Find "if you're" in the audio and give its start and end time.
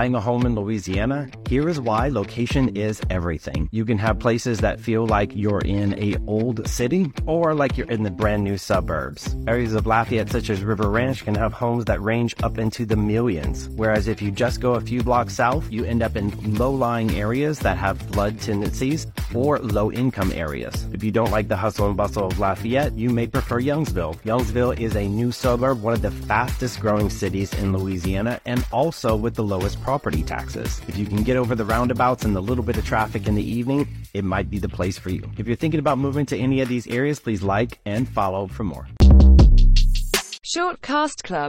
35.38-35.56